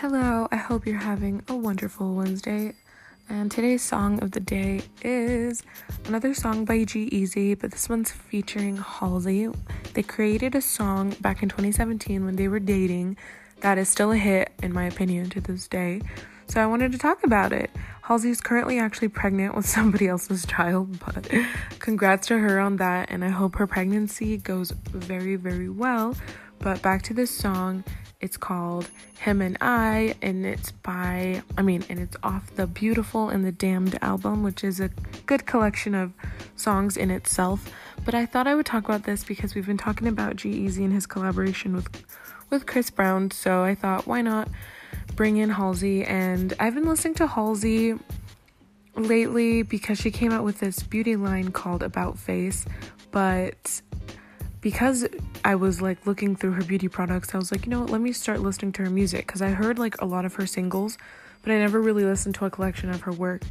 [0.00, 2.72] Hello, I hope you're having a wonderful Wednesday.
[3.28, 5.62] And today's song of the day is
[6.06, 9.50] another song by G-Eazy, but this one's featuring Halsey.
[9.92, 13.18] They created a song back in 2017 when they were dating
[13.60, 16.00] that is still a hit, in my opinion, to this day.
[16.46, 17.70] So I wanted to talk about it.
[18.00, 21.30] Halsey is currently actually pregnant with somebody else's child, but
[21.78, 26.16] congrats to her on that, and I hope her pregnancy goes very, very well.
[26.58, 27.84] But back to this song,
[28.20, 28.88] it's called
[29.18, 33.52] Him and I, and it's by, I mean, and it's off the Beautiful and the
[33.52, 34.90] Damned album, which is a
[35.26, 36.12] good collection of
[36.56, 37.70] songs in itself.
[38.04, 40.92] But I thought I would talk about this because we've been talking about G-Eazy and
[40.92, 41.88] his collaboration with
[42.50, 44.48] with Chris Brown, so I thought why not
[45.14, 47.94] bring in Halsey and I've been listening to Halsey
[48.96, 52.66] lately because she came out with this beauty line called About Face,
[53.12, 53.82] but
[54.60, 55.06] because
[55.44, 58.00] I was like looking through her beauty products, I was like, you know what, let
[58.00, 60.98] me start listening to her music because I heard like a lot of her singles,
[61.42, 63.42] but I never really listened to a collection of her work.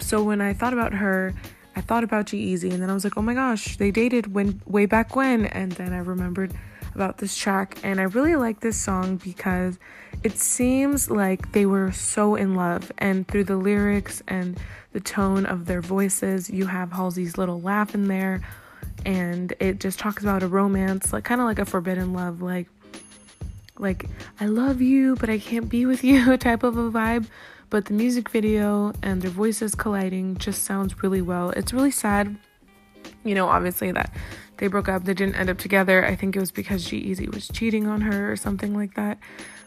[0.00, 1.34] So when I thought about her,
[1.76, 4.60] I thought about G-Eazy and then I was like, oh my gosh, they dated when
[4.66, 6.52] way back when and then I remembered
[6.94, 9.78] about this track and I really like this song because
[10.24, 14.58] it seems like they were so in love and through the lyrics and
[14.92, 18.40] the tone of their voices, you have Halsey's little laugh in there
[19.04, 22.68] and it just talks about a romance, like kind of like a forbidden love, like
[23.78, 24.06] like
[24.40, 27.26] I love you but I can't be with you type of a vibe.
[27.70, 31.50] But the music video and their voices colliding just sounds really well.
[31.50, 32.38] It's really sad,
[33.24, 34.10] you know, obviously that
[34.56, 35.04] they broke up.
[35.04, 36.04] They didn't end up together.
[36.04, 39.18] I think it was because G-Eazy was cheating on her or something like that.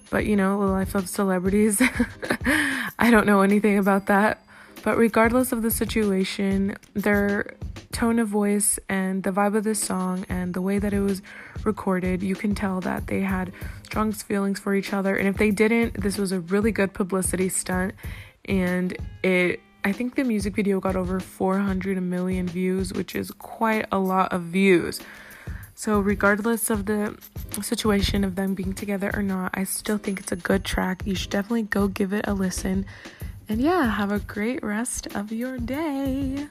[0.09, 1.82] But you know, the life of celebrities.
[3.00, 4.44] I don't know anything about that.
[4.84, 7.54] But regardless of the situation, their
[7.92, 11.22] tone of voice and the vibe of this song and the way that it was
[11.64, 13.52] recorded, you can tell that they had
[13.83, 15.16] strong feelings for each other.
[15.16, 17.94] And if they didn't, this was a really good publicity stunt.
[18.45, 23.86] And it, I think the music video got over 400 million views, which is quite
[23.92, 24.99] a lot of views.
[25.76, 27.17] So, regardless of the
[27.61, 31.02] situation of them being together or not, I still think it's a good track.
[31.05, 32.86] You should definitely go give it a listen.
[33.49, 36.48] And yeah, have a great rest of your day.